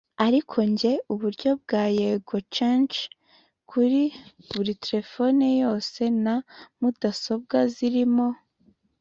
[0.25, 3.05] Ariko njye uburyo bwa ‘Yego Charger’
[3.69, 4.01] kuri
[4.53, 6.35] buri telefoni yose na
[6.79, 8.27] mudasobwa zirimo